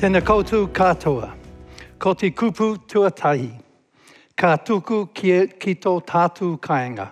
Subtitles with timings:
[0.00, 1.26] Tēnā koutou katoa,
[2.00, 3.50] ko te kupu tuatahi,
[4.32, 7.10] ka tuku ki, ki tō tātou kāinga.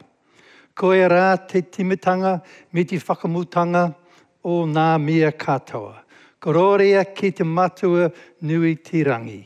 [0.73, 2.39] Ko e rā te timitanga
[2.73, 3.83] me te whakamutanga
[4.41, 5.99] o nā mea katoa.
[6.41, 8.09] Ko rōrea ki te matua
[8.41, 9.43] nui tirangi.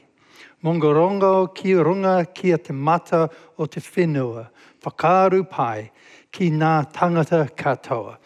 [0.62, 3.28] Mongorongo ki runga ki a te mata
[3.58, 4.46] o te whenua,
[4.86, 5.90] whakaru pai
[6.30, 8.18] ki nā tangata katoa.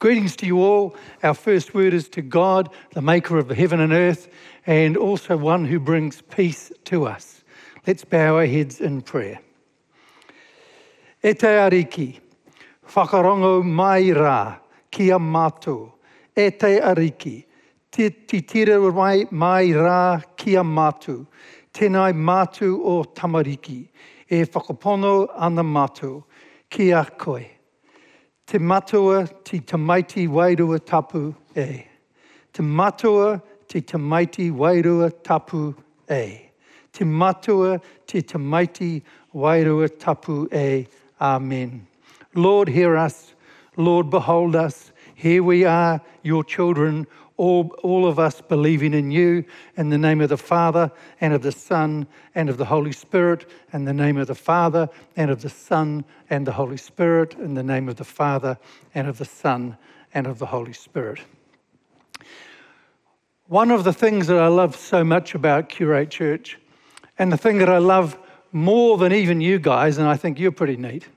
[0.00, 0.96] Greetings to you all.
[1.22, 4.28] Our first word is to God, the maker of the heaven and earth,
[4.66, 7.44] and also one who brings peace to us.
[7.86, 9.40] Let's bow our heads in prayer.
[11.22, 12.20] E te ariki,
[12.88, 14.58] whakarongo mai rā,
[14.90, 15.92] ki a mātou.
[16.36, 17.44] E te ariki,
[17.90, 21.26] te, tira mai, mai rā, ki a mātou.
[21.74, 23.88] Tēnai mātou o tamariki,
[24.30, 26.24] e whakapono ana mātou,
[26.78, 27.54] a koe.
[28.46, 31.86] Te matua ti tamaiti wairua tapu e.
[32.52, 35.74] Te matua ti tamaiti wairua tapu
[36.10, 36.50] e.
[36.92, 39.02] Te matua ti tamaiti
[39.34, 40.86] wairua tapu e.
[41.20, 41.86] Amen.
[42.34, 43.34] Lord, hear us.
[43.76, 44.92] Lord, behold us.
[45.14, 47.06] Here we are, your children,
[47.36, 49.44] all, all of us believing in you,
[49.76, 50.90] in the name of the Father,
[51.20, 54.88] and of the Son, and of the Holy Spirit, in the name of the Father,
[55.16, 58.58] and of the Son, and the Holy Spirit, in the name of the Father,
[58.94, 59.76] and of the Son,
[60.12, 61.20] and of the Holy Spirit.
[63.48, 66.58] One of the things that I love so much about Curate Church,
[67.18, 68.16] and the thing that I love
[68.52, 71.08] more than even you guys, and I think you're pretty neat,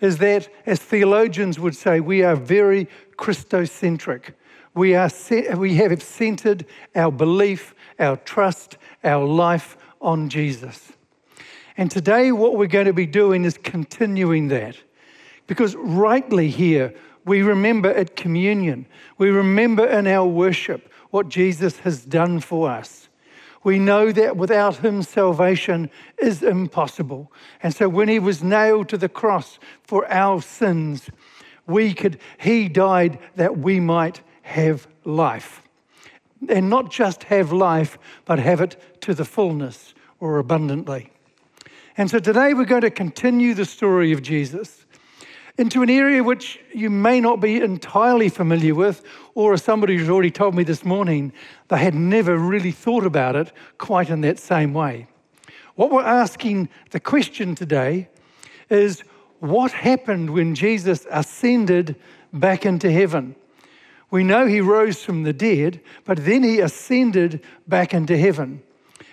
[0.00, 4.34] is that, as theologians would say, we are very Christocentric.
[4.74, 5.10] We, are,
[5.56, 10.92] we have centered our belief, our trust, our life on Jesus.
[11.76, 14.76] And today, what we're going to be doing is continuing that.
[15.48, 16.94] Because rightly here,
[17.24, 18.86] we remember at communion,
[19.18, 23.08] we remember in our worship what Jesus has done for us.
[23.64, 27.32] We know that without him, salvation is impossible.
[27.62, 31.10] And so when he was nailed to the cross for our sins,
[31.66, 35.62] we could, he died that we might have life.
[36.48, 41.10] And not just have life, but have it to the fullness or abundantly.
[41.96, 44.85] And so today we're going to continue the story of Jesus
[45.58, 49.02] into an area which you may not be entirely familiar with,
[49.34, 51.32] or as somebody who's already told me this morning,
[51.68, 55.06] they had never really thought about it quite in that same way.
[55.74, 58.08] What we're asking the question today
[58.68, 59.02] is
[59.40, 61.96] what happened when Jesus ascended
[62.32, 63.34] back into heaven?
[64.10, 68.62] We know he rose from the dead, but then he ascended back into heaven.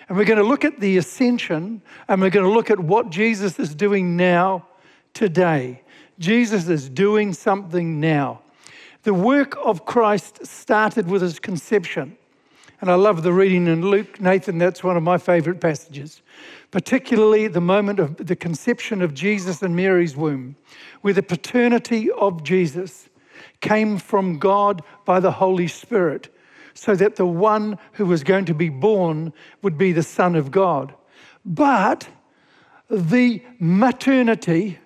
[0.08, 3.10] And we're going to look at the ascension and we're going to look at what
[3.10, 4.66] Jesus is doing now,
[5.14, 5.82] today.
[6.18, 8.40] Jesus is doing something now.
[9.02, 12.16] The work of Christ started with his conception.
[12.80, 14.20] And I love the reading in Luke.
[14.20, 16.22] Nathan, that's one of my favorite passages,
[16.70, 20.56] particularly the moment of the conception of Jesus in Mary's womb,
[21.00, 23.08] where the paternity of Jesus
[23.60, 26.28] came from God by the Holy Spirit,
[26.74, 29.32] so that the one who was going to be born
[29.62, 30.94] would be the Son of God.
[31.44, 32.08] But
[32.90, 34.78] the maternity,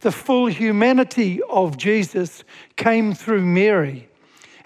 [0.00, 2.44] the full humanity of Jesus
[2.76, 4.08] came through Mary.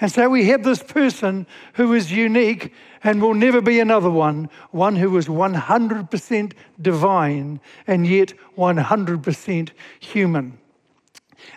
[0.00, 2.72] And so we have this person who is unique
[3.02, 10.58] and will never be another one, one who is 100% divine and yet 100% human.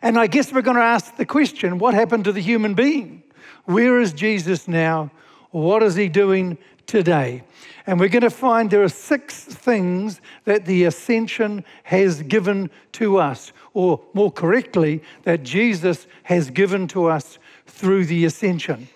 [0.01, 3.23] And I guess we're going to ask the question what happened to the human being?
[3.65, 5.11] Where is Jesus now?
[5.51, 7.43] What is he doing today?
[7.85, 13.17] And we're going to find there are six things that the ascension has given to
[13.17, 18.87] us, or more correctly, that Jesus has given to us through the ascension.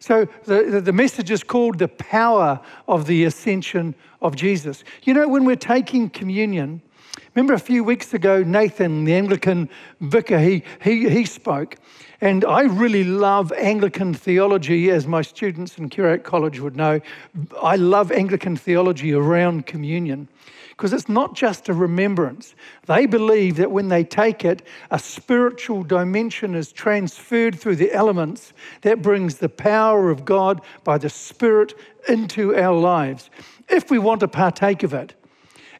[0.00, 4.82] So the, the message is called the power of the ascension of Jesus.
[5.02, 6.80] You know, when we're taking communion,
[7.34, 9.68] Remember a few weeks ago, Nathan, the Anglican
[10.00, 11.76] vicar, he, he, he spoke.
[12.20, 17.00] And I really love Anglican theology, as my students in Curate College would know.
[17.62, 20.28] I love Anglican theology around communion
[20.80, 22.54] because it's not just a remembrance.
[22.86, 28.54] They believe that when they take it, a spiritual dimension is transferred through the elements
[28.80, 31.74] that brings the power of God by the Spirit
[32.08, 33.28] into our lives
[33.68, 35.14] if we want to partake of it.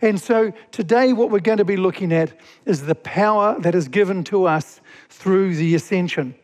[0.03, 2.33] And so today, what we're going to be looking at
[2.65, 6.35] is the power that is given to us through the ascension.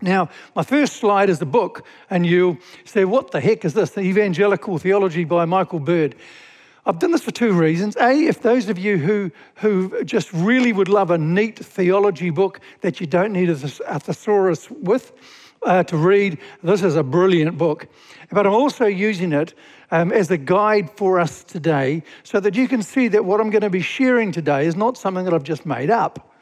[0.00, 3.90] Now, my first slide is the book, and you say, What the heck is this?
[3.90, 6.16] The Evangelical Theology by Michael Bird.
[6.86, 7.96] I've done this for two reasons.
[7.96, 12.60] A, if those of you who, who just really would love a neat theology book
[12.80, 15.12] that you don't need a, thesaurus with,
[15.62, 16.38] uh, to read.
[16.62, 17.88] This is a brilliant book.
[18.30, 19.54] But I'm also using it
[19.90, 23.50] um, as a guide for us today so that you can see that what I'm
[23.50, 26.32] going to be sharing today is not something that I've just made up,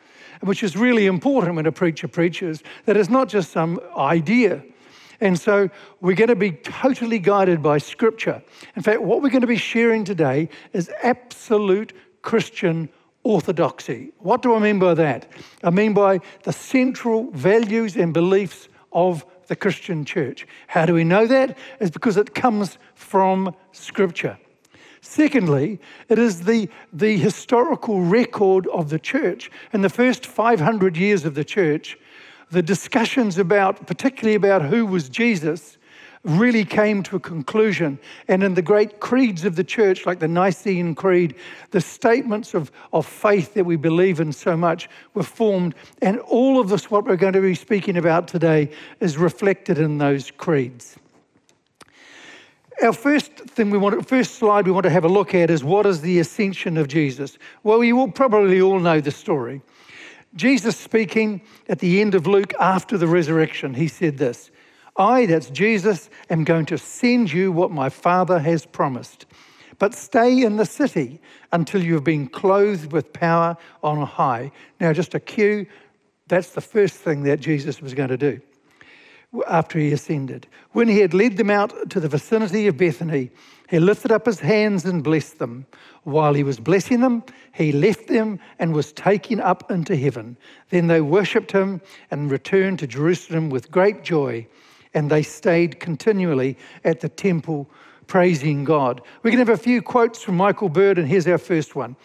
[0.40, 4.62] which is really important when a preacher preaches, that it's not just some idea.
[5.20, 5.70] And so
[6.00, 8.42] we're going to be totally guided by Scripture.
[8.74, 11.92] In fact, what we're going to be sharing today is absolute
[12.22, 12.88] Christian
[13.22, 14.12] orthodoxy.
[14.18, 15.28] What do I mean by that?
[15.64, 20.46] I mean by the central values and beliefs of the Christian church.
[20.68, 21.56] How do we know that?
[21.80, 24.38] It's because it comes from Scripture.
[25.00, 25.78] Secondly,
[26.08, 29.50] it is the, the historical record of the church.
[29.72, 31.96] In the first 500 years of the church,
[32.50, 35.75] the discussions about, particularly about who was Jesus,
[36.26, 37.98] really came to a conclusion.
[38.28, 41.36] And in the great creeds of the church, like the Nicene Creed,
[41.70, 45.74] the statements of, of faith that we believe in so much were formed.
[46.02, 48.70] And all of this, what we're going to be speaking about today,
[49.00, 50.96] is reflected in those creeds.
[52.82, 55.64] Our first thing we want, first slide we want to have a look at is
[55.64, 57.38] what is the ascension of Jesus?
[57.62, 59.62] Well, you will probably all know the story.
[60.34, 64.50] Jesus speaking at the end of Luke after the resurrection, he said this
[64.98, 69.26] I, that's Jesus, am going to send you what my Father has promised.
[69.78, 71.20] But stay in the city
[71.52, 74.52] until you have been clothed with power on high.
[74.80, 75.66] Now, just a cue
[76.28, 78.40] that's the first thing that Jesus was going to do
[79.48, 80.46] after he ascended.
[80.72, 83.30] When he had led them out to the vicinity of Bethany,
[83.68, 85.66] he lifted up his hands and blessed them.
[86.04, 87.22] While he was blessing them,
[87.52, 90.36] he left them and was taken up into heaven.
[90.70, 94.46] Then they worshipped him and returned to Jerusalem with great joy
[94.94, 97.68] and they stayed continually at the temple
[98.06, 99.02] praising God.
[99.22, 101.96] We can have a few quotes from Michael Bird, and here's our first one.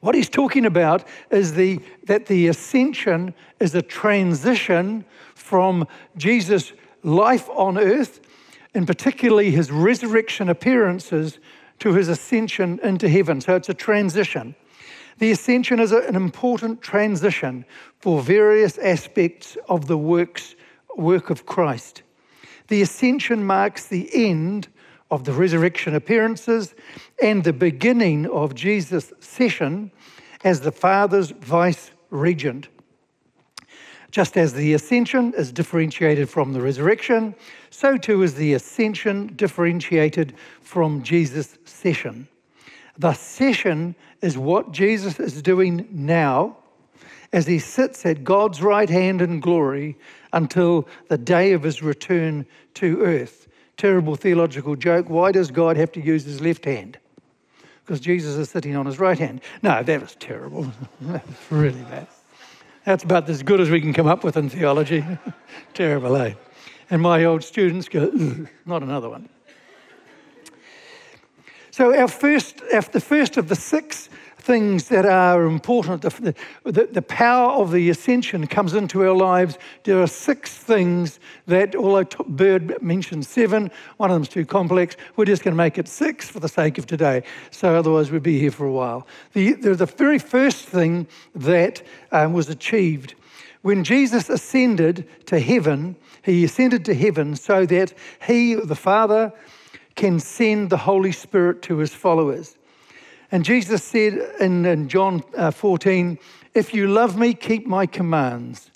[0.00, 5.04] What he's talking about is the, that the ascension is a transition
[5.34, 5.86] from
[6.16, 6.72] Jesus'
[7.02, 8.20] life on earth,
[8.74, 11.38] and particularly his resurrection appearances,
[11.80, 13.40] to his ascension into heaven.
[13.40, 14.54] So it's a transition.
[15.18, 17.64] The ascension is an important transition
[18.00, 20.54] for various aspects of the works
[20.96, 22.02] work of Christ.
[22.68, 24.68] The ascension marks the end
[25.10, 26.74] of the resurrection appearances
[27.22, 29.90] and the beginning of Jesus' session
[30.44, 32.68] as the Father's vice regent.
[34.10, 37.34] Just as the ascension is differentiated from the resurrection,
[37.70, 42.26] so too is the ascension differentiated from Jesus' session.
[42.98, 46.56] The session is what Jesus is doing now
[47.32, 49.96] as he sits at God's right hand in glory
[50.32, 53.48] until the day of his return to earth.
[53.76, 55.08] Terrible theological joke.
[55.08, 56.98] Why does God have to use his left hand?
[57.84, 59.40] Because Jesus is sitting on his right hand.
[59.62, 60.70] No, that was terrible.
[61.02, 62.06] that was really bad.
[62.84, 65.04] That's about as good as we can come up with in theology.
[65.74, 66.34] terrible, eh?
[66.88, 68.10] And my old students go,
[68.66, 69.28] not another one.
[71.70, 74.08] So, our first, the first of the six
[74.40, 76.02] things that are important.
[76.02, 76.34] The,
[76.64, 79.58] the, the, power of the ascension comes into our lives.
[79.84, 84.96] There are six things that, although Bird mentioned seven, one of them's too complex.
[85.16, 87.22] We're just going to make it six for the sake of today.
[87.50, 89.06] So otherwise, we'd be here for a while.
[89.32, 91.82] The, the, the very first thing that
[92.12, 93.14] um, was achieved
[93.62, 97.92] when Jesus ascended to heaven, he ascended to heaven so that
[98.26, 99.32] he, the Father,
[99.96, 102.56] can send the Holy Spirit to his followers.
[103.32, 106.18] And Jesus said in, in John uh, 14,
[106.54, 108.70] If you love me, keep my commands.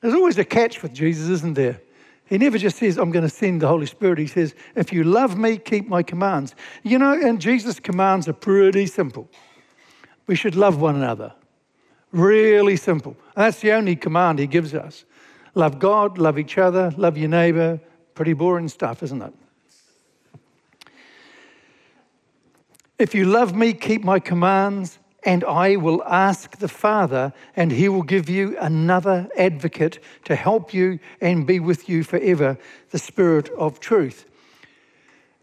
[0.00, 1.80] There's always a catch with Jesus, isn't there?
[2.26, 4.18] He never just says, I'm going to send the Holy Spirit.
[4.18, 6.54] He says, If you love me, keep my commands.
[6.82, 9.28] You know, and Jesus' commands are pretty simple.
[10.26, 11.32] We should love one another.
[12.12, 13.16] Really simple.
[13.34, 15.04] That's the only command he gives us.
[15.54, 17.80] Love God, love each other, love your neighbor.
[18.14, 19.34] Pretty boring stuff, isn't it?
[23.04, 27.86] If you love me, keep my commands, and I will ask the Father, and he
[27.90, 32.56] will give you another advocate to help you and be with you forever,
[32.92, 34.24] the Spirit of truth.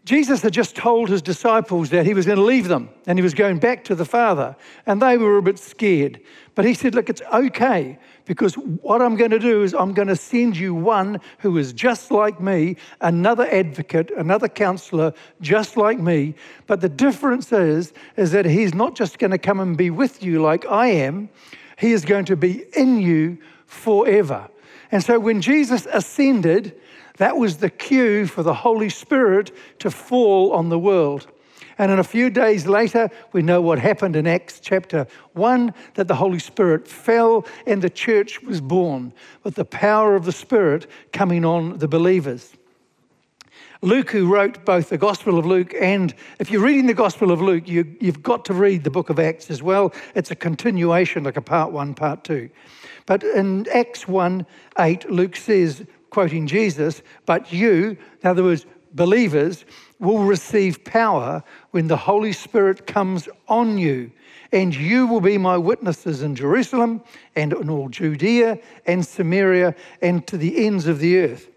[0.04, 3.22] Jesus had just told his disciples that he was going to leave them and he
[3.22, 6.18] was going back to the Father, and they were a bit scared.
[6.56, 10.08] But he said, Look, it's okay because what I'm going to do is I'm going
[10.08, 15.98] to send you one who is just like me, another advocate, another counselor just like
[15.98, 16.34] me.
[16.66, 20.22] But the difference is, is that he's not just going to come and be with
[20.22, 21.28] you like I am,
[21.78, 24.48] he is going to be in you forever.
[24.90, 26.78] And so when Jesus ascended,
[27.16, 29.50] that was the cue for the Holy Spirit
[29.80, 31.26] to fall on the world.
[31.78, 36.08] And in a few days later, we know what happened in Acts chapter 1 that
[36.08, 39.12] the Holy Spirit fell and the church was born
[39.42, 42.52] with the power of the Spirit coming on the believers.
[43.84, 47.42] Luke, who wrote both the Gospel of Luke and, if you're reading the Gospel of
[47.42, 49.92] Luke, you, have got to read the book of Acts as well.
[50.14, 52.48] It's a continuation, like a part one, part two.
[53.06, 54.46] But in Acts 1
[54.78, 59.64] 8, Luke says, quoting Jesus, but you, in other words, believers,
[59.98, 64.10] will receive power when the Holy Spirit comes on you.
[64.52, 67.02] And you will be my witnesses in Jerusalem
[67.34, 71.48] and in all Judea and Samaria and to the ends of the earth.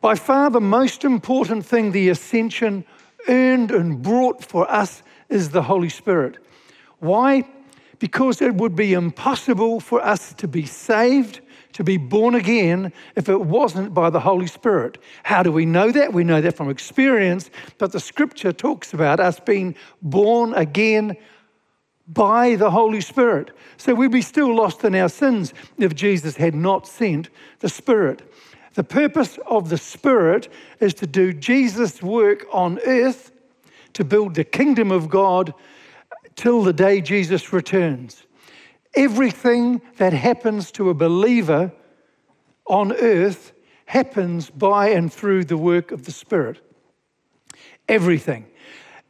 [0.00, 2.84] By far, the most important thing the ascension
[3.28, 6.38] earned and brought for us is the Holy Spirit.
[7.00, 7.44] Why?
[7.98, 11.40] Because it would be impossible for us to be saved,
[11.74, 14.98] to be born again, if it wasn't by the Holy Spirit.
[15.24, 16.12] How do we know that?
[16.12, 21.16] We know that from experience, but the scripture talks about us being born again
[22.06, 23.50] by the Holy Spirit.
[23.76, 27.28] So we'd be still lost in our sins if Jesus had not sent
[27.58, 28.22] the Spirit.
[28.74, 30.48] The purpose of the Spirit
[30.80, 33.32] is to do Jesus' work on earth
[33.94, 35.54] to build the kingdom of God
[36.36, 38.24] till the day Jesus returns.
[38.96, 41.72] Everything that happens to a believer
[42.66, 43.52] on earth
[43.86, 46.60] happens by and through the work of the Spirit.
[47.88, 48.46] Everything.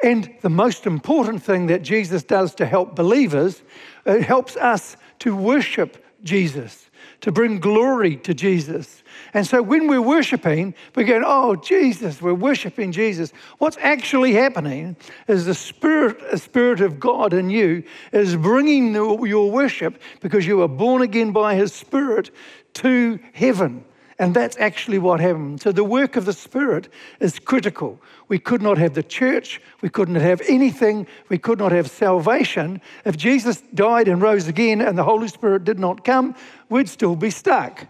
[0.03, 3.62] And the most important thing that Jesus does to help believers,
[4.05, 6.84] it helps us to worship Jesus,
[7.25, 9.02] to bring glory to Jesus,
[9.33, 13.33] and so when we're worshiping, we're going, oh, Jesus, we're worshiping Jesus.
[13.59, 19.23] What's actually happening is the Spirit, the Spirit of God in you is bringing the,
[19.25, 22.31] your worship because you are born again by His Spirit
[22.75, 23.85] to heaven.
[24.25, 25.61] And that's actually what happened.
[25.61, 26.88] So the work of the Spirit
[27.21, 28.00] is critical.
[28.28, 32.81] We could not have the church, we couldn't have anything, we could not have salvation.
[33.04, 36.35] If Jesus died and rose again and the Holy Spirit did not come,
[36.71, 37.87] we'd still be stuck.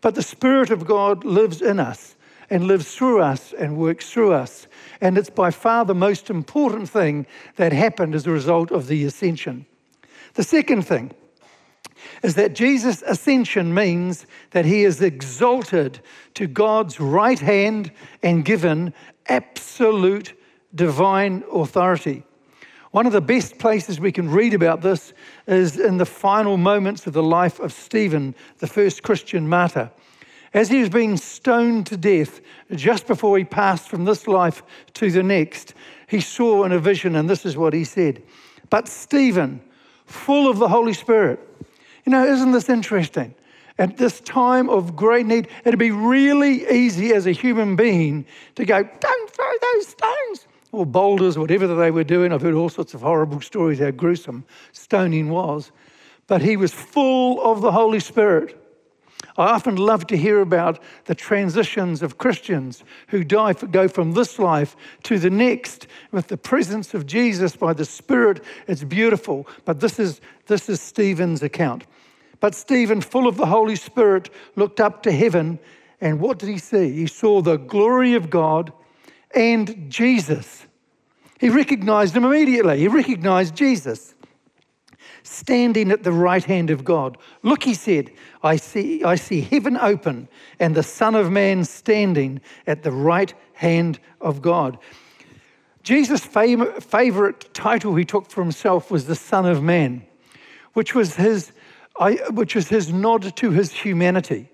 [0.00, 2.16] But the Spirit of God lives in us
[2.50, 4.66] and lives through us and works through us.
[5.00, 9.04] And it's by far the most important thing that happened as a result of the
[9.04, 9.64] ascension.
[10.34, 11.12] The second thing
[12.22, 16.00] is that Jesus' ascension means that he is exalted
[16.34, 18.92] to God's right hand and given
[19.26, 20.34] absolute
[20.74, 22.24] divine authority.
[22.90, 25.12] One of the best places we can read about this
[25.46, 29.90] is in the final moments of the life of Stephen, the first Christian martyr.
[30.54, 32.40] As he was being stoned to death,
[32.74, 34.62] just before he passed from this life
[34.94, 35.74] to the next,
[36.06, 38.22] he saw in a vision, and this is what he said
[38.70, 39.60] But Stephen,
[40.06, 41.40] full of the Holy Spirit,
[42.08, 43.34] you know, isn't this interesting?
[43.76, 48.24] At this time of great need, it'd be really easy as a human being
[48.54, 52.32] to go, Don't throw those stones or boulders, whatever they were doing.
[52.32, 55.70] I've heard all sorts of horrible stories how gruesome stoning was.
[56.28, 58.56] But he was full of the Holy Spirit.
[59.36, 64.38] I often love to hear about the transitions of Christians who die go from this
[64.38, 68.42] life to the next with the presence of Jesus by the Spirit.
[68.66, 69.46] It's beautiful.
[69.66, 71.84] But this is, this is Stephen's account.
[72.40, 75.58] But Stephen, full of the Holy Spirit, looked up to heaven,
[76.00, 76.92] and what did he see?
[76.92, 78.72] He saw the glory of God
[79.34, 80.66] and Jesus.
[81.40, 82.78] He recognized him immediately.
[82.78, 84.14] He recognized Jesus
[85.22, 87.18] standing at the right hand of God.
[87.42, 88.10] Look, he said,
[88.42, 90.28] I see, I see heaven open
[90.58, 94.78] and the Son of Man standing at the right hand of God.
[95.82, 100.06] Jesus' favorite title he took for himself was the Son of Man,
[100.72, 101.52] which was his,
[102.30, 104.50] which was his nod to his humanity.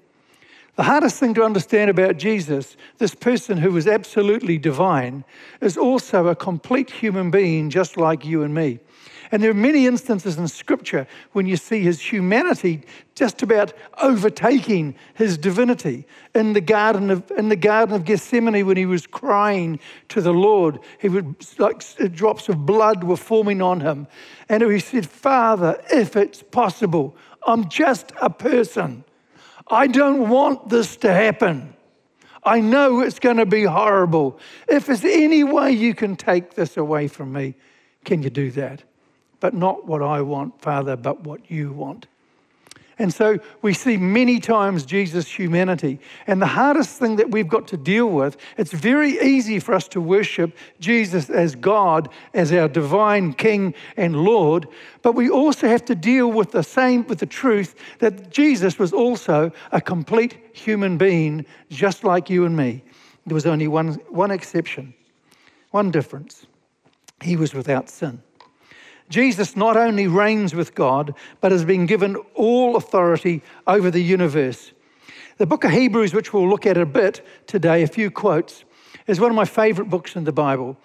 [0.76, 5.24] The hardest thing to understand about Jesus, this person who was absolutely divine,
[5.60, 8.80] is also a complete human being just like you and me.
[9.30, 12.82] And there are many instances in Scripture when you see his humanity
[13.14, 16.06] just about overtaking his divinity.
[16.34, 20.32] In the Garden of, in the Garden of Gethsemane, when he was crying to the
[20.32, 21.82] Lord, he would, like
[22.12, 24.06] drops of blood were forming on him.
[24.48, 29.04] And he said, Father, if it's possible, I'm just a person.
[29.68, 31.74] I don't want this to happen.
[32.44, 34.38] I know it's going to be horrible.
[34.68, 37.54] If there's any way you can take this away from me,
[38.04, 38.82] can you do that?
[39.40, 42.06] But not what I want, Father, but what you want.
[42.98, 45.98] And so we see many times Jesus' humanity.
[46.26, 49.88] And the hardest thing that we've got to deal with, it's very easy for us
[49.88, 54.68] to worship Jesus as God, as our divine King and Lord.
[55.02, 58.92] But we also have to deal with the same, with the truth that Jesus was
[58.92, 62.84] also a complete human being, just like you and me.
[63.26, 64.94] There was only one, one exception,
[65.70, 66.46] one difference.
[67.22, 68.22] he was without sin.
[69.14, 74.72] Jesus not only reigns with God, but has been given all authority over the universe.
[75.38, 78.64] The book of Hebrews, which we'll look at a bit today, a few quotes,
[79.06, 80.76] is one of my favorite books in the Bible.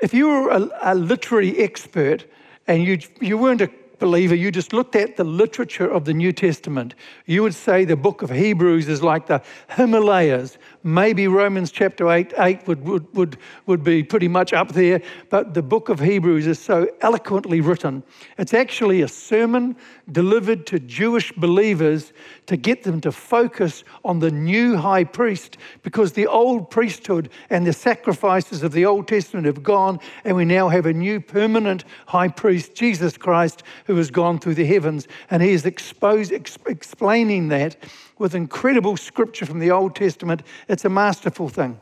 [0.00, 2.26] If you were a, a literary expert
[2.68, 6.32] and you, you weren't a believer, you just looked at the literature of the New
[6.32, 6.94] Testament,
[7.26, 10.58] you would say the book of Hebrews is like the Himalayas.
[10.84, 15.54] Maybe Romans chapter 8, 8 would, would, would, would be pretty much up there, but
[15.54, 18.04] the book of Hebrews is so eloquently written.
[18.38, 19.76] It's actually a sermon
[20.12, 22.12] delivered to Jewish believers
[22.46, 27.66] to get them to focus on the new high priest because the old priesthood and
[27.66, 31.84] the sacrifices of the Old Testament have gone, and we now have a new permanent
[32.06, 35.08] high priest, Jesus Christ, who has gone through the heavens.
[35.30, 37.76] And he is exposed, ex- explaining that
[38.18, 40.42] with incredible scripture from the Old Testament.
[40.68, 41.78] It's a masterful thing.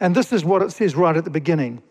[0.00, 1.82] And this is what it says right at the beginning.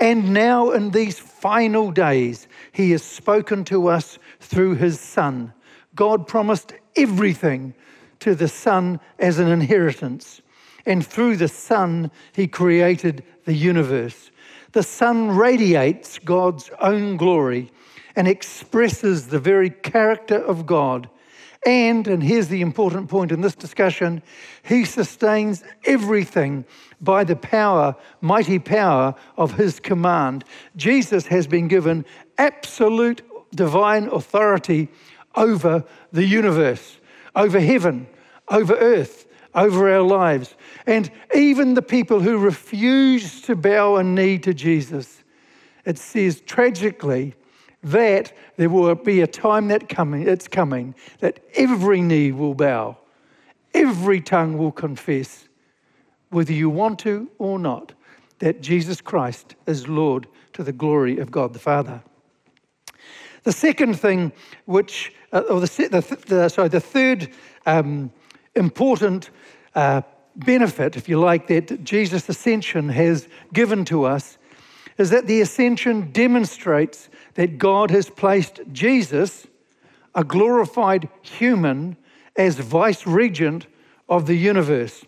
[0.00, 5.52] And now, in these final days, he has spoken to us through his Son.
[5.94, 7.74] God promised everything
[8.20, 10.40] to the Son as an inheritance.
[10.86, 14.30] And through the Son, he created the universe.
[14.72, 17.72] The Son radiates God's own glory
[18.14, 21.08] and expresses the very character of God.
[21.66, 24.22] And, and here's the important point in this discussion,
[24.62, 26.64] he sustains everything
[27.00, 30.44] by the power, mighty power of his command.
[30.76, 32.04] Jesus has been given
[32.38, 33.22] absolute
[33.54, 34.88] divine authority
[35.34, 36.98] over the universe,
[37.34, 38.06] over heaven,
[38.48, 40.54] over earth, over our lives.
[40.86, 45.24] And even the people who refuse to bow a knee to Jesus,
[45.84, 47.34] it says tragically
[47.92, 52.96] that there will be a time that coming, it's coming, that every knee will bow,
[53.74, 55.48] every tongue will confess
[56.30, 57.92] whether you want to or not,
[58.40, 62.02] that Jesus Christ is Lord to the glory of God the Father.
[63.44, 64.32] The second thing,
[64.66, 67.30] which, uh, or the, the, the, sorry, the third
[67.64, 68.12] um,
[68.54, 69.30] important
[69.74, 70.02] uh,
[70.36, 74.36] benefit, if you like, that Jesus' ascension has given to us
[74.98, 79.46] is that the ascension demonstrates that God has placed Jesus,
[80.12, 81.96] a glorified human,
[82.34, 83.68] as vice regent
[84.08, 85.04] of the universe.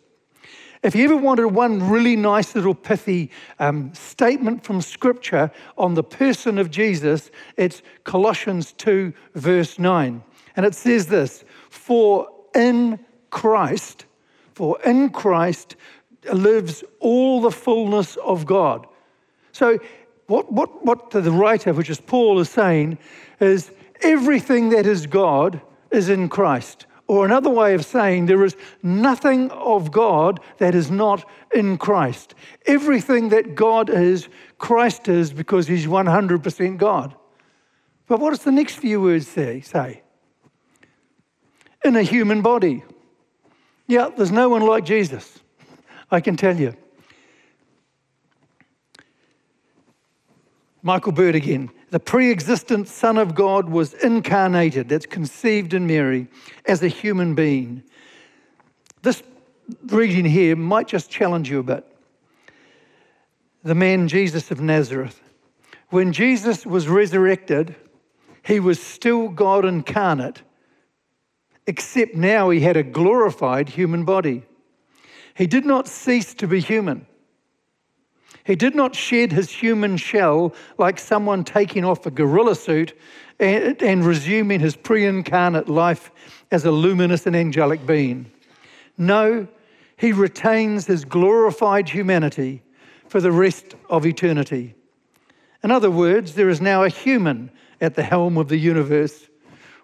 [0.85, 6.05] If you ever wanted one really nice little pithy um, statement from Scripture on the
[6.05, 10.23] person of Jesus, it's Colossians 2, verse 9.
[10.55, 14.05] And it says this For in Christ,
[14.55, 15.75] for in Christ
[16.33, 18.87] lives all the fullness of God.
[19.51, 19.81] So,
[20.31, 22.99] what, what, what the writer, which is Paul, is saying
[23.41, 26.87] is everything that is God is in Christ.
[27.09, 32.37] Or another way of saying, there is nothing of God that is not in Christ.
[32.67, 37.17] Everything that God is, Christ is because he's 100% God.
[38.07, 39.61] But what does the next few words say?
[39.63, 40.03] say?
[41.85, 42.85] In a human body.
[43.89, 45.41] Yeah, there's no one like Jesus,
[46.09, 46.77] I can tell you.
[50.83, 51.71] Michael Bird again.
[51.91, 56.29] The pre existent Son of God was incarnated, that's conceived in Mary,
[56.67, 57.83] as a human being.
[59.03, 59.23] This
[59.87, 61.87] reading here might just challenge you a bit.
[63.63, 65.21] The man Jesus of Nazareth.
[65.91, 67.75] When Jesus was resurrected,
[68.43, 70.43] he was still God incarnate,
[71.67, 74.45] except now he had a glorified human body.
[75.35, 77.07] He did not cease to be human.
[78.51, 82.99] He did not shed his human shell like someone taking off a gorilla suit
[83.39, 86.11] and, and resuming his pre incarnate life
[86.51, 88.29] as a luminous and angelic being.
[88.99, 89.47] No,
[89.97, 92.65] he retains his glorified humanity
[93.07, 94.75] for the rest of eternity.
[95.63, 99.29] In other words, there is now a human at the helm of the universe.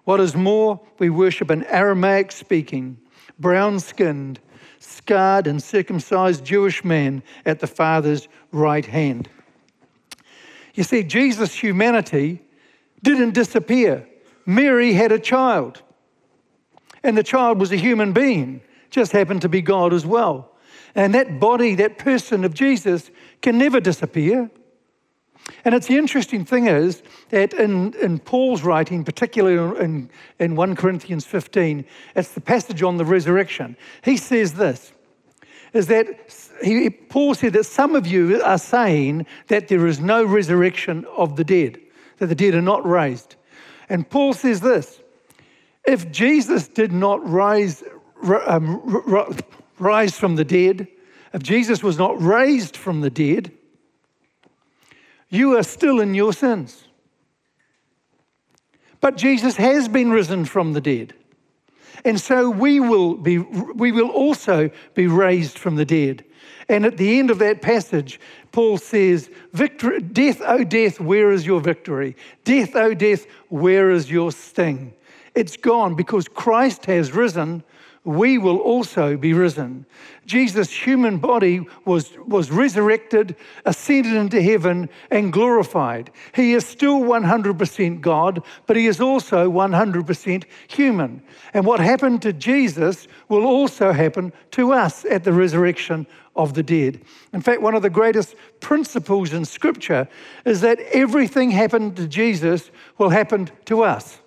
[0.03, 2.99] What is more, we worship an Aramaic speaking,
[3.39, 4.41] brown skinned,
[4.87, 9.29] scarred and circumcised Jewish man at the Father's right hand.
[10.75, 12.43] You see, Jesus' humanity
[13.03, 14.07] didn't disappear.
[14.45, 15.83] Mary had a child,
[17.03, 20.53] and the child was a human being, just happened to be God as well.
[20.95, 23.11] And that body, that person of Jesus,
[23.43, 24.51] can never disappear.
[25.67, 30.77] And it's the interesting thing is that in, in Paul's writing, particularly in, in 1
[30.77, 33.77] Corinthians 15, it's the passage on the resurrection.
[34.05, 34.93] He says this
[35.73, 36.07] is that
[36.63, 41.35] he, Paul said that some of you are saying that there is no resurrection of
[41.35, 41.81] the dead,
[42.19, 43.35] that the dead are not raised.
[43.89, 45.01] And Paul says this
[45.85, 47.83] if Jesus did not rise,
[48.47, 49.03] um,
[49.81, 50.87] rise from the dead,
[51.33, 53.51] if Jesus was not raised from the dead,
[55.29, 56.85] you are still in your sins.
[59.01, 61.15] But Jesus has been risen from the dead.
[62.05, 66.25] And so we will, be, we will also be raised from the dead.
[66.69, 68.21] And at the end of that passage,
[68.53, 72.17] Paul says, Victory, Death, O death, where is your victory?
[72.45, 74.95] Death, O death, where is your sting?
[75.35, 77.63] It's gone because Christ has risen
[78.07, 79.85] we will also be risen.
[80.27, 86.13] Jesus' human body was, was resurrected, ascended into heaven, and glorified.
[86.33, 91.21] He is still 100% God, but he is also 100% human.
[91.53, 96.63] And what happened to Jesus will also happen to us at the resurrection of the
[96.63, 97.03] dead.
[97.33, 100.07] In fact, one of the greatest principles in Scripture
[100.45, 104.21] is that everything happened to Jesus will happen to us.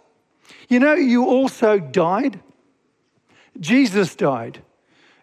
[0.67, 2.41] You know, you also died.
[3.59, 4.61] Jesus died.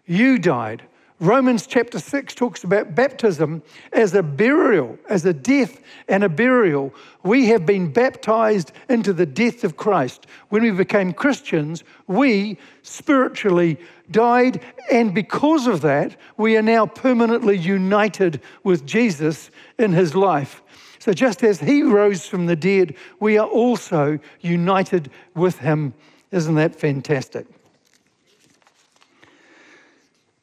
[0.05, 0.83] You died.
[1.19, 6.93] Romans chapter 6 talks about baptism as a burial, as a death and a burial.
[7.23, 10.27] We have been baptized into the death of Christ.
[10.49, 13.79] When we became Christians, we spiritually
[14.11, 14.61] died,
[14.91, 20.61] and because of that, we are now permanently united with Jesus in his life.
[20.99, 25.95] So, just as he rose from the dead, we are also united with him.
[26.31, 27.47] Isn't that fantastic?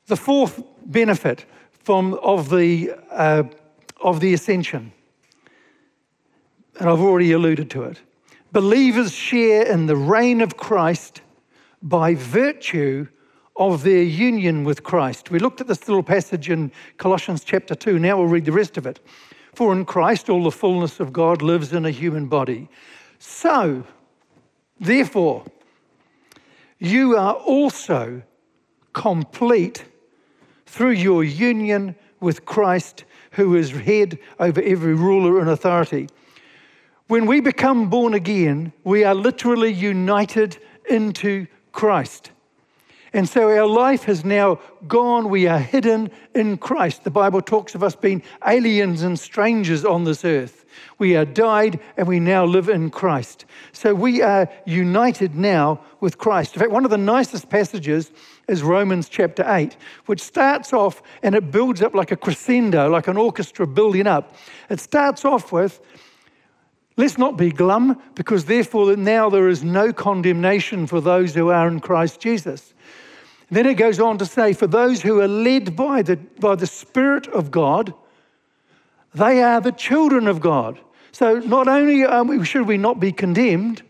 [0.06, 3.44] The fourth benefit from, of, the, uh,
[4.02, 4.92] of the ascension,
[6.78, 8.00] and I've already alluded to it
[8.54, 11.20] believers share in the reign of Christ
[11.82, 13.08] by virtue
[13.56, 15.32] of their union with Christ.
[15.32, 17.98] We looked at this little passage in Colossians chapter 2.
[17.98, 19.00] Now we'll read the rest of it.
[19.54, 22.68] For in Christ all the fullness of God lives in a human body.
[23.18, 23.84] So,
[24.78, 25.44] therefore,
[26.78, 28.22] you are also
[28.92, 29.84] complete
[30.74, 36.08] through your union with Christ, who is head over every ruler and authority.
[37.06, 40.58] When we become born again, we are literally united
[40.90, 42.32] into Christ.
[43.12, 44.58] And so our life has now
[44.88, 45.28] gone.
[45.28, 47.04] We are hidden in Christ.
[47.04, 50.63] The Bible talks of us being aliens and strangers on this earth.
[50.98, 53.44] We are died and we now live in Christ.
[53.72, 56.54] So we are united now with Christ.
[56.54, 58.12] In fact, one of the nicest passages
[58.48, 63.08] is Romans chapter 8, which starts off and it builds up like a crescendo, like
[63.08, 64.36] an orchestra building up.
[64.68, 65.80] It starts off with,
[66.96, 71.66] Let's not be glum, because therefore now there is no condemnation for those who are
[71.66, 72.72] in Christ Jesus.
[73.50, 76.66] Then it goes on to say, for those who are led by the, by the
[76.66, 77.92] Spirit of God,
[79.14, 80.78] they are the children of God.
[81.12, 83.82] So not only um, we, should we not be condemned,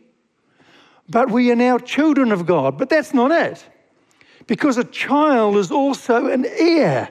[1.09, 2.79] but we are now children of God.
[2.79, 3.65] But that's not it.
[4.47, 7.09] Because a child is also an heir.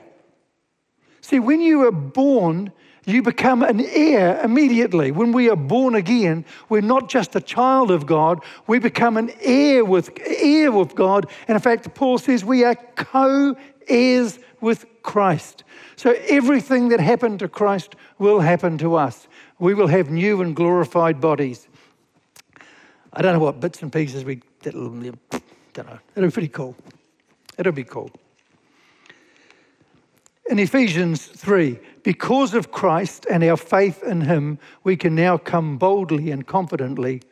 [1.20, 2.70] See, when you are born,
[3.06, 5.10] you become an heir immediately.
[5.10, 9.30] When we are born again, we're not just a child of God, we become an
[9.40, 11.30] heir with heir with God.
[11.48, 15.64] And in fact, Paul says we are co-heirs with Christ.
[16.04, 19.26] So everything that happened to Christ will happen to us.
[19.58, 21.66] We will have new and glorified bodies.
[23.14, 25.98] I don't know what bits and pieces we that'll, don't know.
[26.14, 26.76] It'll be pretty cool.
[27.56, 28.10] It'll be cool.
[30.50, 35.78] In Ephesians 3, because of Christ and our faith in Him, we can now come
[35.78, 37.22] boldly and confidently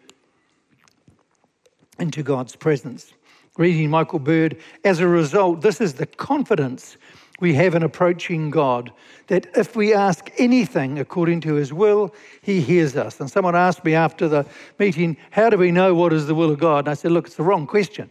[1.98, 3.12] into God's presence.
[3.58, 6.96] Reading Michael Bird, as a result, this is the confidence
[7.42, 8.92] we have in approaching God
[9.26, 13.18] that if we ask anything according to His will, He hears us.
[13.18, 14.46] And someone asked me after the
[14.78, 16.84] meeting, How do we know what is the will of God?
[16.84, 18.10] And I said, Look, it's the wrong question.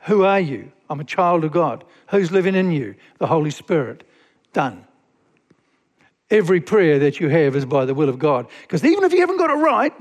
[0.00, 0.72] Who are you?
[0.90, 1.84] I'm a child of God.
[2.08, 2.96] Who's living in you?
[3.18, 4.02] The Holy Spirit.
[4.52, 4.84] Done.
[6.28, 8.48] Every prayer that you have is by the will of God.
[8.62, 9.94] Because even if you haven't got it right,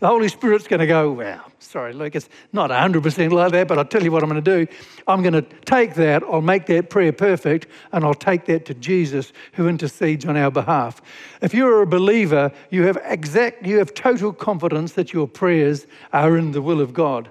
[0.00, 3.78] the Holy Spirit's going to go, well, sorry, Luke, it's not 100% like that, but
[3.78, 4.72] I'll tell you what I'm going to do.
[5.06, 8.74] I'm going to take that, I'll make that prayer perfect, and I'll take that to
[8.74, 11.02] Jesus who intercedes on our behalf.
[11.42, 16.36] If you're a believer, you have exact, you have total confidence that your prayers are
[16.36, 17.30] in the will of God.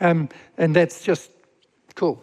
[0.00, 0.28] Um,
[0.58, 1.30] and that's just
[1.94, 2.22] cool.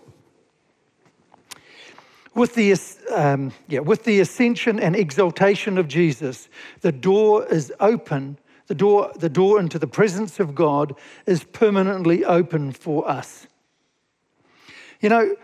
[2.34, 2.73] With the,
[3.13, 6.47] um, yeah, with the ascension and exaltation of Jesus,
[6.79, 8.38] the door is open.
[8.71, 13.45] The door, the door into the presence of God is permanently open for us.
[15.01, 15.36] You know,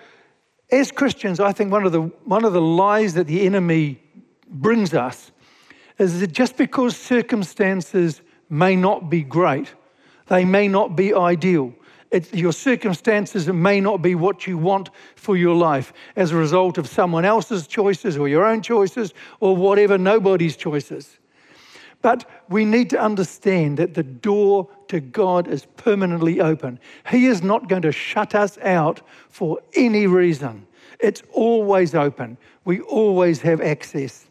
[0.71, 4.01] as Christians, I think one of the, one of the lies that the enemy
[4.47, 5.33] brings us
[5.97, 9.73] is that just because circumstances may not be great,
[10.27, 11.73] they may not be ideal,
[12.11, 16.77] it, your circumstances may not be what you want for your life as a result
[16.77, 21.16] of someone else's choices or your own choices or whatever, nobody's choices.
[22.01, 26.79] But we need to understand that the door to God is permanently open.
[27.09, 30.67] He is not going to shut us out for any reason.
[30.99, 32.37] It's always open.
[32.65, 34.27] We always have access.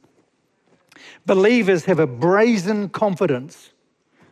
[1.26, 3.72] Believers have a brazen confidence,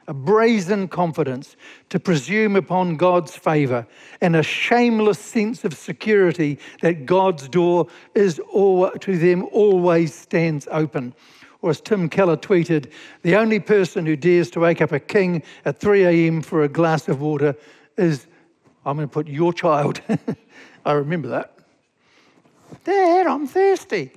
[0.06, 1.56] a brazen confidence
[1.90, 3.86] to presume upon God's favor
[4.20, 10.68] and a shameless sense of security that God's door is all, to them always stands
[10.70, 11.14] open.
[11.64, 12.90] Or as Tim Keller tweeted,
[13.22, 16.42] the only person who dares to wake up a king at 3 a.m.
[16.42, 17.56] for a glass of water
[17.96, 18.26] is,
[18.84, 20.02] I'm going to put your child.
[20.84, 21.56] I remember that.
[22.84, 24.12] Dad, I'm thirsty.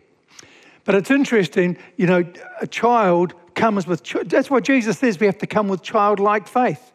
[0.83, 2.25] But it's interesting, you know,
[2.60, 6.91] a child comes with, that's why Jesus says we have to come with childlike faith.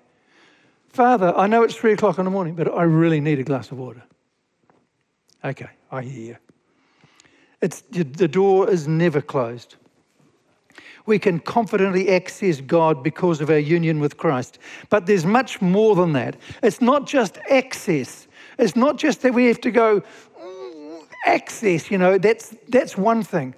[0.90, 3.70] Father, I know it's three o'clock in the morning, but I really need a glass
[3.70, 4.02] of water.
[5.42, 6.36] Okay, I hear you.
[7.62, 9.76] It's, the door is never closed
[11.06, 14.58] we can confidently access God because of our union with Christ.
[14.88, 16.36] But there's much more than that.
[16.62, 20.02] It's not just access, it's not just that we have to go
[20.40, 23.54] mm, access, you know, that's, that's one thing.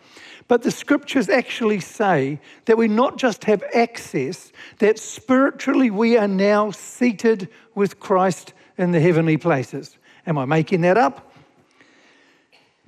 [0.46, 6.28] But the scriptures actually say that we not just have access, that spiritually we are
[6.28, 9.96] now seated with Christ in the heavenly places.
[10.26, 11.33] Am I making that up?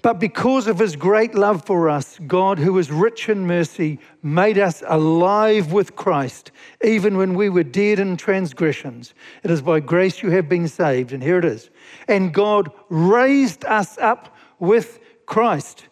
[0.07, 4.57] But because of his great love for us, God, who is rich in mercy, made
[4.57, 6.53] us alive with Christ,
[6.85, 9.15] even when we were dead in transgressions.
[9.43, 11.13] It is by grace you have been saved.
[11.13, 11.71] And here it is.
[12.07, 15.89] And God raised us up with Christ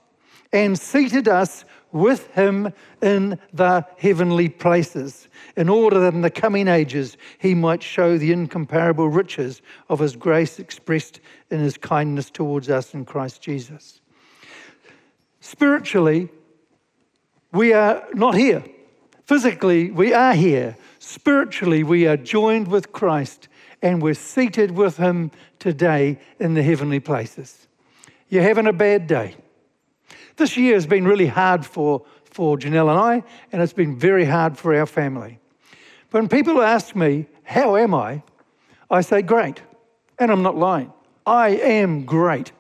[0.53, 2.72] and seated us with him
[3.03, 8.31] in the heavenly places, in order that in the coming ages he might show the
[8.31, 11.18] incomparable riches of his grace expressed
[11.50, 14.03] in his kindness towards us in Christ Jesus.
[15.44, 16.30] Spiritually,
[17.52, 18.64] we are not here.
[19.26, 20.74] Physically, we are here.
[20.98, 23.48] Spiritually, we are joined with Christ
[23.83, 27.68] and we're seated with Him today in the heavenly places.
[28.30, 29.37] You're having a bad day.
[30.37, 34.24] This year has been really hard for, for Janelle and I, and it's been very
[34.24, 35.40] hard for our family.
[36.11, 38.22] When people ask me, How am I?
[38.90, 39.61] I say, Great.
[40.18, 40.90] And I'm not lying.
[41.26, 42.52] I am great.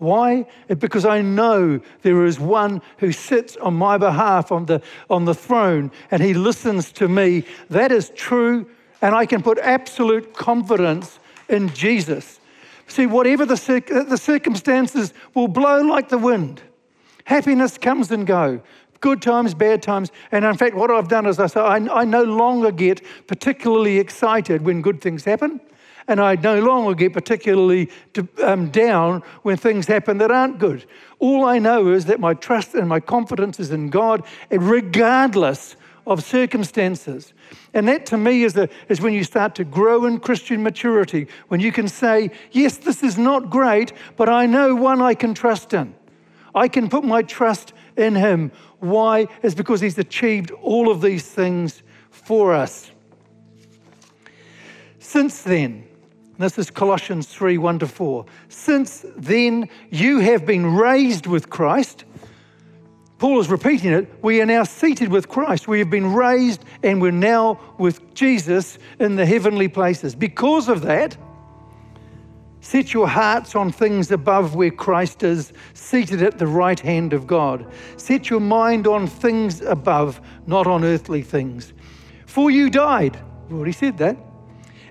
[0.00, 0.46] Why?
[0.66, 5.34] Because I know there is one who sits on my behalf on the, on the
[5.34, 7.44] throne and he listens to me.
[7.68, 8.66] That is true,
[9.02, 11.18] and I can put absolute confidence
[11.50, 12.40] in Jesus.
[12.86, 16.62] See, whatever the, the circumstances will blow like the wind.
[17.24, 18.62] Happiness comes and go,
[19.00, 20.10] good times, bad times.
[20.32, 23.98] And in fact, what I've done is I say, I, I no longer get particularly
[23.98, 25.60] excited when good things happen
[26.10, 27.88] and I no longer get particularly
[28.42, 30.84] um, down when things happen that aren't good.
[31.20, 35.76] All I know is that my trust and my confidence is in God, regardless
[36.08, 37.32] of circumstances.
[37.74, 41.28] And that to me is, the, is when you start to grow in Christian maturity,
[41.46, 45.32] when you can say, Yes, this is not great, but I know one I can
[45.32, 45.94] trust in.
[46.56, 48.50] I can put my trust in Him.
[48.80, 49.28] Why?
[49.44, 52.90] Is because He's achieved all of these things for us.
[54.98, 55.84] Since then,
[56.40, 58.24] this is Colossians 3 1 to 4.
[58.48, 62.04] Since then you have been raised with Christ.
[63.18, 64.08] Paul is repeating it.
[64.22, 65.68] We are now seated with Christ.
[65.68, 70.14] We have been raised and we're now with Jesus in the heavenly places.
[70.14, 71.18] Because of that,
[72.62, 77.26] set your hearts on things above where Christ is, seated at the right hand of
[77.26, 77.70] God.
[77.98, 81.74] Set your mind on things above, not on earthly things.
[82.24, 83.18] For you died.
[83.48, 84.16] We've already said that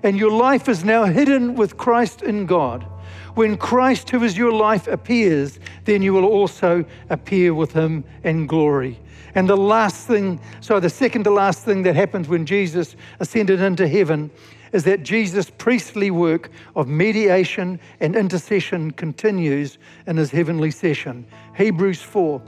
[0.02, 2.86] and your life is now hidden with Christ in God.
[3.34, 8.46] When Christ, who is your life, appears, then you will also appear with him in
[8.46, 8.98] glory.
[9.34, 13.60] And the last thing, so the second to last thing that happens when Jesus ascended
[13.60, 14.30] into heaven
[14.72, 21.26] is that Jesus' priestly work of mediation and intercession continues in his heavenly session.
[21.56, 22.42] Hebrews 4.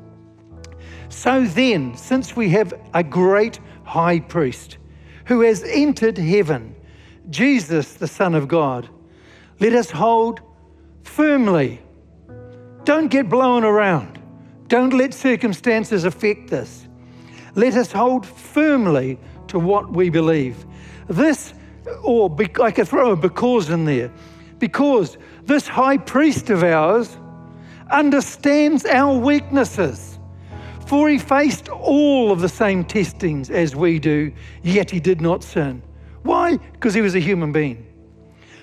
[1.09, 4.79] So then, since we have a great high priest
[5.27, 6.75] who has entered heaven,
[7.31, 8.89] Jesus, the Son of God.
[9.61, 10.41] Let us hold
[11.03, 11.81] firmly.
[12.85, 14.21] Don't get blown around.
[14.69, 16.89] Don't let circumstances affect this.
[17.55, 20.65] Let us hold firmly to what we believe.
[21.09, 21.55] This,
[22.03, 24.11] or I could throw a because in there,
[24.59, 27.17] because this high priest of ours
[27.91, 30.19] understands our weaknesses.
[30.87, 34.33] For he faced all of the same testings as we do,
[34.63, 35.83] yet he did not sin.
[36.23, 36.57] Why?
[36.57, 37.87] Because he was a human being.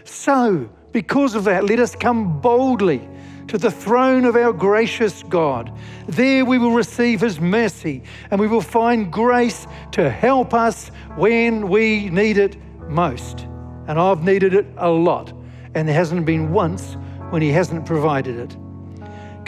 [0.03, 3.07] So, because of that, let us come boldly
[3.47, 5.75] to the throne of our gracious God.
[6.07, 11.67] There we will receive His mercy and we will find grace to help us when
[11.67, 13.47] we need it most.
[13.87, 15.33] And I've needed it a lot,
[15.73, 16.95] and there hasn't been once
[17.31, 18.55] when He hasn't provided it.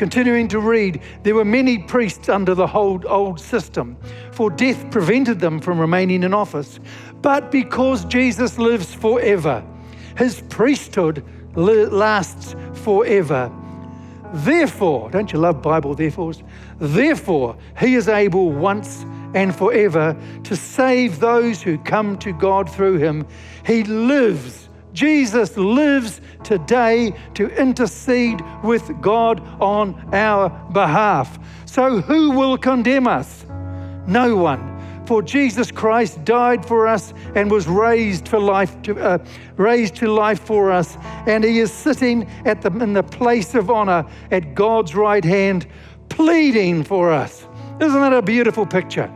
[0.01, 3.95] Continuing to read, there were many priests under the old, old system,
[4.31, 6.79] for death prevented them from remaining in office.
[7.21, 9.63] But because Jesus lives forever,
[10.17, 11.23] his priesthood
[11.55, 13.51] lasts forever.
[14.33, 16.41] Therefore, don't you love Bible therefores?
[16.79, 22.97] Therefore, he is able once and forever to save those who come to God through
[22.97, 23.27] him.
[23.67, 24.67] He lives.
[24.93, 31.39] Jesus lives today to intercede with God on our behalf.
[31.65, 33.45] So, who will condemn us?
[34.07, 34.71] No one.
[35.05, 39.17] For Jesus Christ died for us and was raised for life, to, uh,
[39.57, 43.69] raised to life for us, and He is sitting at the, in the place of
[43.69, 45.67] honor at God's right hand,
[46.09, 47.47] pleading for us.
[47.81, 49.11] Isn't that a beautiful picture?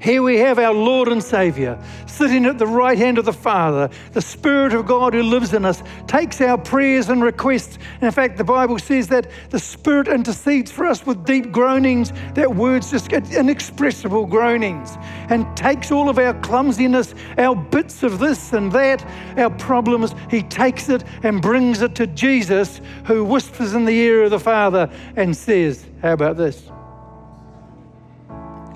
[0.00, 3.90] Here we have our Lord and Savior sitting at the right hand of the Father.
[4.12, 7.76] The Spirit of God who lives in us takes our prayers and requests.
[7.96, 12.14] And in fact, the Bible says that the Spirit intercedes for us with deep groanings,
[12.34, 14.96] that words just inexpressible groanings,
[15.28, 19.04] and takes all of our clumsiness, our bits of this and that,
[19.36, 20.14] our problems.
[20.30, 24.40] He takes it and brings it to Jesus, who whispers in the ear of the
[24.40, 26.70] Father and says, How about this?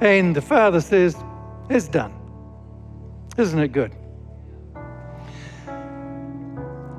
[0.04, 1.16] And the Father says,
[1.70, 2.12] It's done.
[3.38, 3.90] Isn't it good?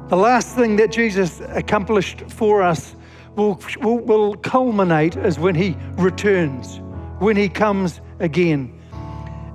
[0.09, 2.95] The last thing that Jesus accomplished for us
[3.35, 6.79] will, will, will culminate as when he returns,
[7.19, 8.73] when he comes again.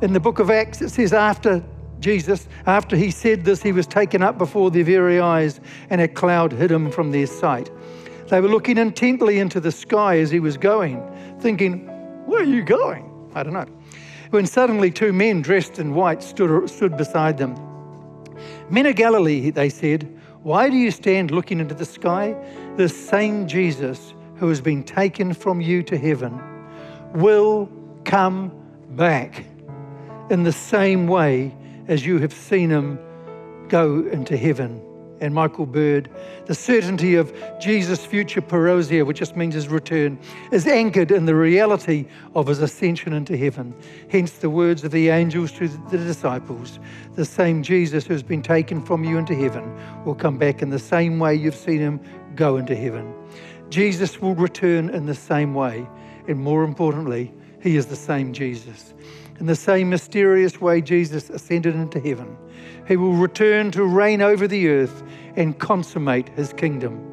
[0.01, 1.61] In the book of Acts, it says, after
[1.99, 5.61] Jesus, after he said this, he was taken up before their very eyes,
[5.91, 7.69] and a cloud hid him from their sight.
[8.29, 11.03] They were looking intently into the sky as he was going,
[11.41, 11.89] thinking,
[12.27, 13.10] Where are you going?
[13.35, 13.67] I don't know.
[14.31, 17.55] When suddenly two men dressed in white stood, stood beside them.
[18.71, 20.09] Men of Galilee, they said,
[20.43, 22.35] why do you stand looking into the sky?
[22.77, 26.41] The same Jesus who has been taken from you to heaven
[27.13, 27.71] will
[28.05, 28.51] come
[28.91, 29.45] back
[30.31, 31.55] in the same way
[31.89, 32.99] as you have seen him
[33.69, 34.81] go into heaven
[35.21, 36.11] and Michael Bird,
[36.47, 40.19] the certainty of Jesus' future parousia, which just means his return,
[40.51, 43.75] is anchored in the reality of his ascension into heaven.
[44.09, 46.79] Hence the words of the angels to the disciples
[47.15, 50.71] the same Jesus who has been taken from you into heaven will come back in
[50.71, 52.01] the same way you've seen him
[52.35, 53.13] go into heaven.
[53.69, 55.87] Jesus will return in the same way,
[56.29, 58.95] and more importantly, he is the same Jesus.
[59.41, 62.37] In the same mysterious way Jesus ascended into heaven,
[62.87, 65.03] he will return to reign over the earth
[65.35, 67.07] and consummate his kingdom.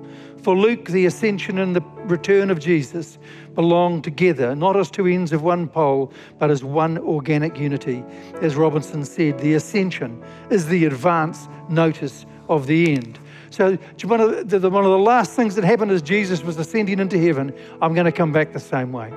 [0.44, 3.18] For Luke, the ascension and the return of Jesus
[3.56, 8.04] belong together, not as two ends of one pole, but as one organic unity.
[8.42, 13.20] As Robinson said, the ascension is the advance notice of the end.
[13.52, 17.00] So, one of the, one of the last things that happened as Jesus was ascending
[17.00, 19.14] into heaven, I'm going to come back the same way.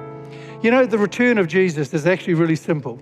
[0.62, 3.01] You know, the return of Jesus is actually really simple.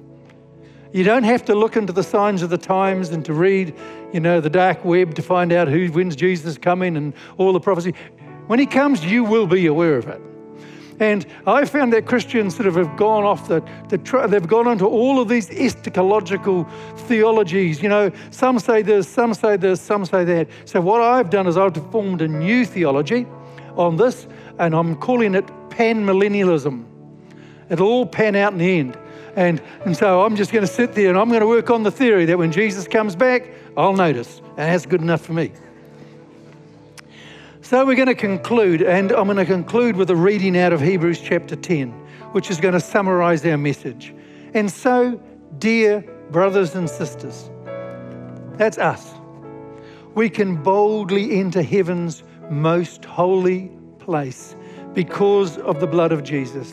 [0.92, 3.74] You don't have to look into the signs of the times and to read,
[4.12, 7.60] you know, the dark web to find out who when's Jesus coming and all the
[7.60, 7.94] prophecy.
[8.46, 10.20] When he comes, you will be aware of it.
[11.00, 14.86] And I found that Christians sort of have gone off the, the they've gone into
[14.86, 16.68] all of these eschatological
[17.06, 17.82] theologies.
[17.82, 20.48] You know, some say this, some say this, some say that.
[20.64, 23.26] So what I've done is I've formed a new theology
[23.76, 26.97] on this, and I'm calling it panmillennialism.
[27.70, 28.98] It'll all pan out in the end.
[29.36, 31.82] And, and so I'm just going to sit there and I'm going to work on
[31.82, 34.40] the theory that when Jesus comes back, I'll notice.
[34.56, 35.52] And that's good enough for me.
[37.60, 40.80] So we're going to conclude, and I'm going to conclude with a reading out of
[40.80, 41.90] Hebrews chapter 10,
[42.32, 44.14] which is going to summarize our message.
[44.54, 45.20] And so,
[45.58, 46.00] dear
[46.30, 47.50] brothers and sisters,
[48.56, 49.12] that's us.
[50.14, 54.56] We can boldly enter heaven's most holy place
[54.94, 56.72] because of the blood of Jesus.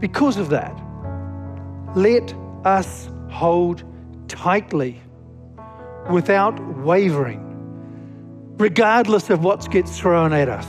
[0.00, 0.74] Because of that,
[1.94, 2.34] let
[2.64, 3.84] us hold
[4.28, 5.00] tightly
[6.10, 7.46] without wavering,
[8.58, 10.66] regardless of what gets thrown at us.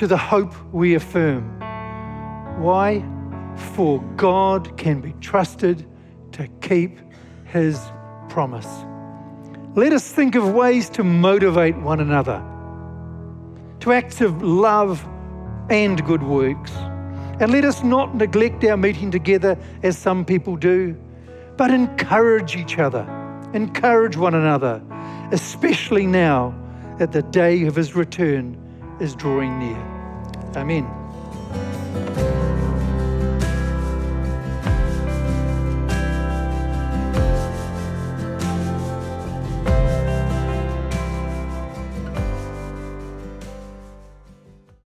[0.00, 1.42] to the hope we affirm.
[2.58, 3.04] Why?
[3.74, 5.86] For God can be trusted
[6.32, 6.98] to keep
[7.44, 7.78] his
[8.30, 8.66] promise.
[9.74, 12.42] Let us think of ways to motivate one another
[13.80, 15.06] to acts of love
[15.70, 16.72] and good works.
[17.40, 20.94] And let us not neglect our meeting together as some people do,
[21.56, 23.06] but encourage each other,
[23.54, 24.82] encourage one another,
[25.32, 26.54] especially now
[26.98, 28.58] that the day of his return
[29.00, 29.78] is drawing near.
[30.56, 32.29] Amen.